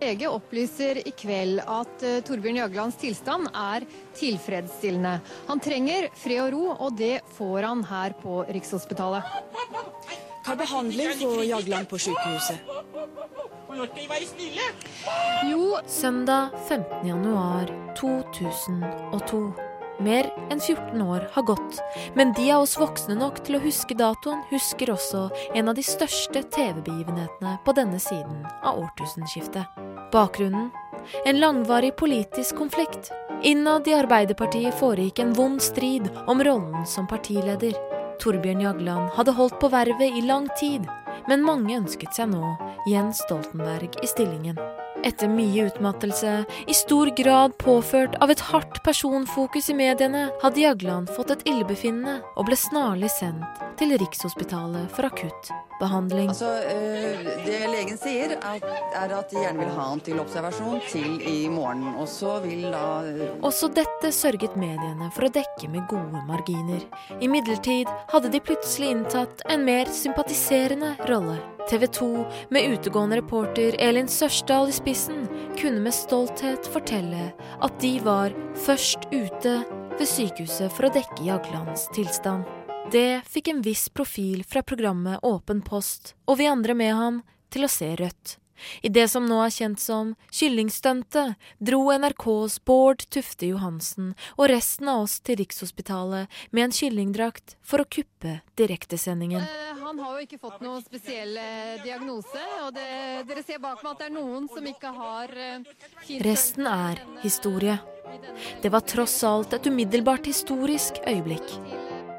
[0.00, 5.20] VG opplyser i kveld at uh, Torbjørn Jaglands tilstand er tilfredsstillende.
[5.48, 9.22] Han trenger fred og ro, og det får han her på Rikshospitalet.
[10.46, 12.58] Hva behandling får Jagland på sykehuset?
[15.50, 17.10] Jo, søndag 15.
[19.96, 20.04] januar 2002.
[20.04, 21.80] Mer enn 14 år har gått,
[22.14, 25.82] men de av oss voksne nok til å huske datoen, husker også en av de
[25.82, 29.64] største TV-begivenhetene på denne siden av årtusenskiftet.
[30.12, 30.70] Bakgrunnen?
[31.26, 33.12] En langvarig politisk konflikt.
[33.42, 37.74] Innad i Arbeiderpartiet foregikk en vond strid om rollen som partileder.
[38.20, 40.86] Torbjørn Jagland hadde holdt på vervet i lang tid,
[41.28, 42.54] men mange ønsket seg nå
[42.90, 44.58] Jens Stoltenberg i stillingen.
[45.06, 46.32] Etter mye utmattelse,
[46.66, 52.18] i stor grad påført av et hardt personfokus i mediene, hadde Jagland fått et illebefinnende
[52.34, 56.28] og ble snarlig sendt til Rikshospitalet for akutt behandling.
[56.32, 61.20] Altså, øh, det legen sier, er at de gjerne vil ha han til observasjon til
[61.28, 61.84] i morgen.
[62.00, 66.86] Og så vil da øh, Også dette sørget mediene for å dekke med gode marginer.
[67.20, 71.15] Imidlertid hadde de plutselig inntatt en mer sympatiserende rolle.
[71.70, 75.24] TV 2, med utegående reporter Elin Sørsdal i spissen,
[75.58, 77.32] kunne med stolthet fortelle
[77.64, 78.34] at de var
[78.66, 79.54] først ute
[79.96, 82.44] ved sykehuset for å dekke Jaglands tilstand.
[82.92, 87.64] Det fikk en viss profil fra programmet Åpen post, og vi andre med ham til
[87.66, 88.36] å se rødt.
[88.82, 94.90] I det som nå er kjent som Kyllingstuntet, dro NRKs Bård Tufte Johansen og resten
[94.92, 99.42] av oss til Rikshospitalet med en kyllingdrakt for å kuppe direktesendingen.
[99.42, 102.86] Uh, han har jo ikke fått noen spesiell uh, diagnose, og det,
[103.28, 105.74] dere ser bak meg at det er noen som ikke har uh,
[106.26, 107.78] Resten er historie.
[108.62, 111.56] Det var tross alt et umiddelbart historisk øyeblikk.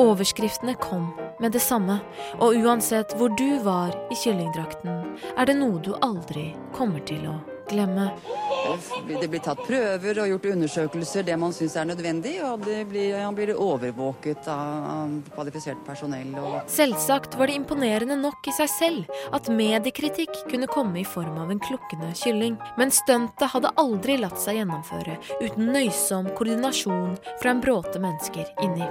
[0.00, 1.10] Overskriftene kom
[1.40, 2.00] med det samme,
[2.38, 7.38] og uansett hvor du var i kyllingdrakten, er det noe du aldri kommer til å
[7.70, 8.10] glemme.
[9.20, 12.36] Det blir tatt prøver og gjort undersøkelser, det man syns er nødvendig.
[12.46, 16.34] Og blir, han blir overvåket av kvalifisert personell.
[16.70, 21.50] Selvsagt var det imponerende nok i seg selv at mediekritikk kunne komme i form av
[21.54, 22.58] en klukkende kylling.
[22.78, 28.86] Men stuntet hadde aldri latt seg gjennomføre uten nøysom koordinasjon fra en bråte mennesker inni.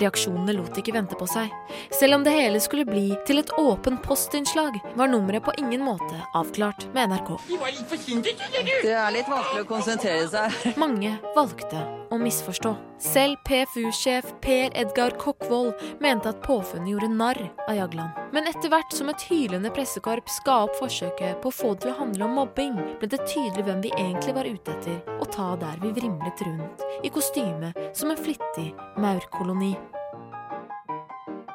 [0.00, 1.52] Reaksjonene lot ikke vente på seg.
[1.94, 6.20] Selv om det hele skulle bli til et åpen postinnslag, var nummeret på ingen måte
[6.34, 7.32] avklart med NRK.
[7.50, 10.78] Det er litt vanskelig å konsentrere seg.
[10.80, 12.72] Mange valgte å misforstå.
[13.00, 18.18] Selv PFU-sjef Per Edgar Kokkvold mente at påfunnet gjorde narr av Jagland.
[18.34, 21.94] Men etter hvert som et hylende pressekorps ga opp forsøket på å få det til
[21.94, 25.54] å handle om mobbing, ble det tydelig hvem vi egentlig var ute etter, å ta
[25.60, 29.74] der vi vrimlet rundt, i kostyme som en flittig maurkoloni.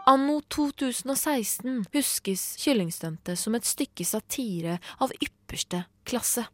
[0.06, 6.46] Anno 2016 huskes kyllingstuntet som et stykke satire av ypperste klasse.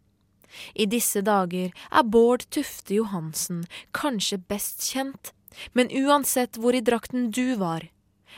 [0.73, 5.33] I disse dager er Bård Tufte Johansen kanskje best kjent,
[5.73, 7.87] men uansett hvor i drakten du var,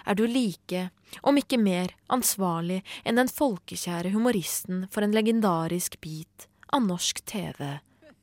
[0.06, 0.90] er du like,
[1.22, 7.78] om ikke mer, ansvarlig enn den folkekjære humoristen for en legendarisk bit av norsk TV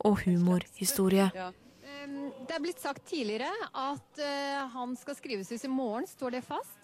[0.06, 1.30] og humorhistorie.
[1.30, 6.08] Det er blitt sagt tidligere at uh, han skal skrives ut i morgen.
[6.08, 6.79] Står det fast?